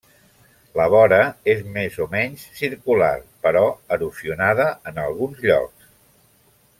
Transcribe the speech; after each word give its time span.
La 0.79 0.85
vora 0.93 1.19
és 1.53 1.59
més 1.75 1.99
o 2.05 2.07
menys 2.15 2.45
circular, 2.61 3.13
però 3.45 3.63
erosionada 3.97 4.67
en 4.93 4.99
alguns 5.07 5.45
llocs. 5.49 5.91